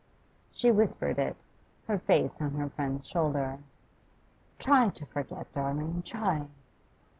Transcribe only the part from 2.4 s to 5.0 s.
on her friend's shoulder. 'Try